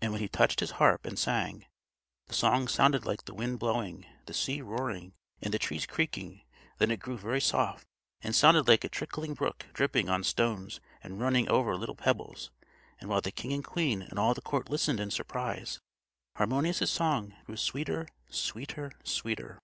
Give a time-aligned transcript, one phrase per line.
[0.00, 1.66] And when he touched his harp and sang,
[2.28, 6.40] the song sounded like the wind blowing, the sea roaring, and the trees creaking;
[6.78, 7.86] then it grew very soft,
[8.22, 12.50] and sounded like a trickling brook dripping on stones and running over little pebbles;
[12.98, 15.80] and while the king and queen and all the court listened in surprise,
[16.36, 19.58] Harmonius' song grew sweeter, sweeter, sweeter.